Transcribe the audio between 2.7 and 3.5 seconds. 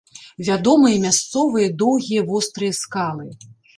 скалы.